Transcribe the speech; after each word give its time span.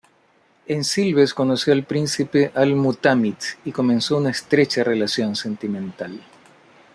En 0.65 0.83
Silves 0.83 1.31
conoció 1.35 1.73
al 1.73 1.83
príncipe 1.83 2.51
Al-Mutámid 2.55 3.35
y 3.65 3.71
comenzó 3.71 4.17
una 4.17 4.31
estrecha 4.31 4.83
relación 4.83 5.35
sentimental. 5.35 6.19